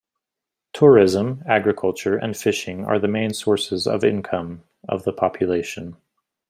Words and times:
Tourism, 0.73 1.43
agriculture 1.47 2.17
and 2.17 2.35
fishing 2.35 2.83
are 2.85 2.97
the 2.97 3.07
main 3.07 3.35
sources 3.35 3.85
of 3.85 4.03
income 4.03 4.63
of 4.89 5.03
the 5.03 5.13
population. 5.13 5.95